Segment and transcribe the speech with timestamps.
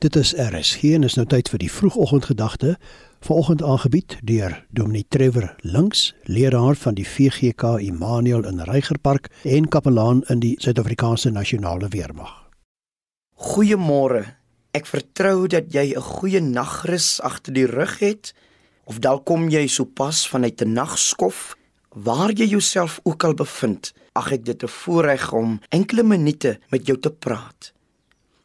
[0.00, 2.70] Dit is RSG en is nou tyd vir die vroegoggendgedagte.
[3.20, 10.22] Vanoggend aangebied deur Dominee Trevor Links, leraar van die VGK Immanuel in Reigerpark en kapelaan
[10.32, 12.30] in die Suid-Afrikaanse Nasionale Weermag.
[13.36, 14.22] Goeiemôre.
[14.72, 18.32] Ek vertrou dat jy 'n goeie nagrus agter die rug het
[18.84, 21.56] of dalk kom jy sopas vanuit 'n nagskof
[21.92, 23.92] waar jy jouself ook al bevind.
[24.16, 27.74] Ag ek dit 'n voorreg om enkele minute met jou te praat.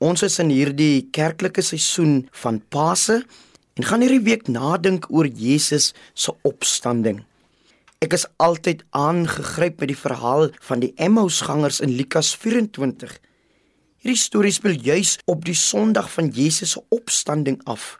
[0.04, 3.22] Ons is in hierdie kerklike seisoen van Paase
[3.80, 7.22] en gaan hierdie week nadink oor Jesus se opstanding.
[8.04, 13.14] Ek is altyd aangegryp met die verhaal van die Emmausgangers in Lukas 24.
[14.04, 17.96] Hierdie storie speel juis op die Sondag van Jesus se opstanding af.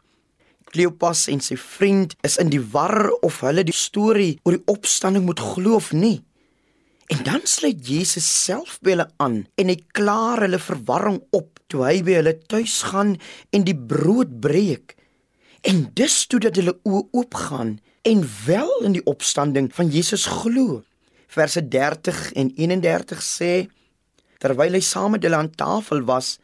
[0.68, 5.24] Kleopas en sy vriend is in die war of hulle die storie oor die opstanding
[5.24, 6.25] moet glo of nie.
[7.06, 11.84] En dan sluit Jesus self by hulle aan en hy klaar hulle verwarring op toe
[11.86, 13.14] hy by hulle tuis gaan
[13.54, 14.96] en die brood breek.
[15.66, 20.82] En dis toe dat hulle oë oopgaan en wel in die opstanding van Jesus glo.
[21.30, 23.52] Verse 30 en 31 sê
[24.42, 26.36] terwyl hy saam met hulle aan tafel was,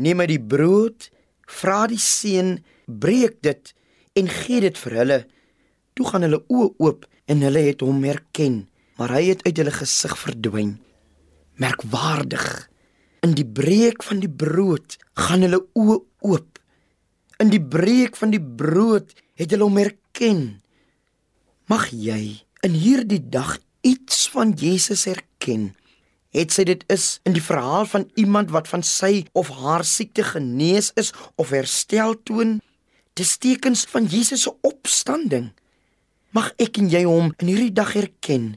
[0.00, 1.08] neem hy die brood,
[1.50, 3.72] vra die seun, breek dit
[4.16, 5.18] en gee dit vir hulle.
[5.96, 8.62] Toe gaan hulle oë oop en hulle het hom herken
[8.98, 10.76] maar hy het uit hulle gesig verdwyn.
[11.58, 12.46] Merkwaardig.
[13.24, 16.58] In die breek van die brood gaan hulle oë oop.
[17.42, 20.42] In die breek van die brood het hulle hom herken.
[21.70, 25.72] Mag jy in hierdie dag iets van Jesus herken.
[26.34, 30.24] Het sy dit is in die verhaal van iemand wat van sy of haar siekte
[30.26, 32.58] genees is of herstel toon,
[33.14, 35.52] dis tekens van Jesus se opstanding.
[36.34, 38.56] Mag ek en jy hom in hierdie dag herken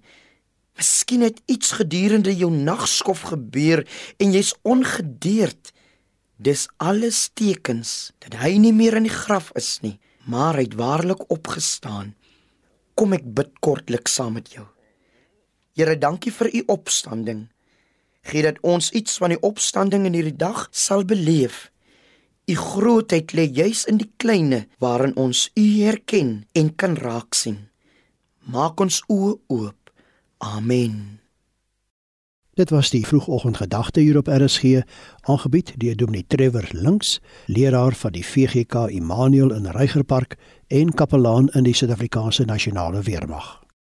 [0.77, 3.81] Miskien het iets gedurende jou nagskof gebeur
[4.21, 5.71] en jy's ongedeerd.
[6.37, 9.95] Dis alles tekens dat hy nie meer in die graf is nie,
[10.29, 12.13] maar hy het waarlik opgestaan.
[12.93, 14.67] Kom ek bid kortlik saam met jou.
[15.77, 17.47] Here, dankie vir u opstanding.
[18.29, 21.71] Gee dat ons iets van die opstanding in hierdie dag sal beleef.
[22.45, 27.63] U grootheid lê juis in die kleinste waarin ons u herken en kan raak sien.
[28.45, 29.76] Maak ons oë oop
[30.37, 31.19] Amen.
[32.53, 34.81] Dit was die vroegoggendgedagte hier op RSG,
[35.21, 40.37] aangebied deur Dominee Trevor Links, leraar van die VGK Immanuel in Reigerpark
[40.67, 43.66] en kapelaan in die Suid-Afrikaanse Nasionale Weermag.